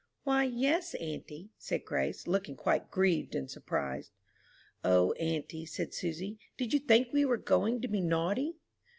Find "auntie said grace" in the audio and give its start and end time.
0.95-2.25